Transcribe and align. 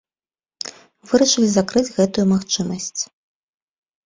Вырашылі 1.11 1.49
закрыць 1.57 1.93
гэтую 1.99 2.25
магчымасць. 2.33 3.01